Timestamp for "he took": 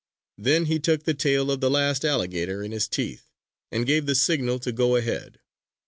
0.65-1.03